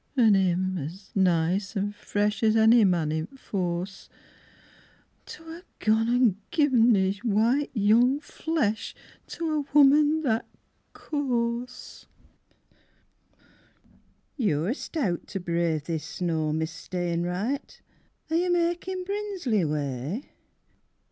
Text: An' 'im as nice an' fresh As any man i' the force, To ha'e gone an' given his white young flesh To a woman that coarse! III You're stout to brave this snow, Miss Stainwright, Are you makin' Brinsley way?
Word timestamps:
An' 0.17 0.35
'im 0.35 0.79
as 0.79 1.11
nice 1.13 1.77
an' 1.77 1.91
fresh 1.91 2.41
As 2.41 2.55
any 2.55 2.83
man 2.83 3.11
i' 3.13 3.21
the 3.21 3.37
force, 3.37 4.09
To 5.27 5.43
ha'e 5.43 5.61
gone 5.77 6.09
an' 6.09 6.37
given 6.49 6.95
his 6.95 7.19
white 7.23 7.69
young 7.75 8.19
flesh 8.19 8.95
To 9.27 9.51
a 9.53 9.61
woman 9.77 10.21
that 10.21 10.47
coarse! 10.93 12.07
III 14.39 14.45
You're 14.47 14.73
stout 14.73 15.27
to 15.27 15.39
brave 15.39 15.83
this 15.83 16.03
snow, 16.03 16.51
Miss 16.51 16.71
Stainwright, 16.71 17.83
Are 18.31 18.35
you 18.37 18.51
makin' 18.51 19.03
Brinsley 19.03 19.65
way? 19.65 20.29